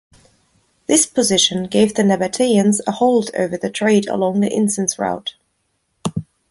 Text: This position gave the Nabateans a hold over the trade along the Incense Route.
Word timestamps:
This 0.87 1.05
position 1.05 1.65
gave 1.67 1.93
the 1.93 2.01
Nabateans 2.01 2.81
a 2.87 2.91
hold 2.93 3.29
over 3.35 3.55
the 3.55 3.69
trade 3.69 4.07
along 4.07 4.39
the 4.39 4.51
Incense 4.51 4.97
Route. 4.97 5.35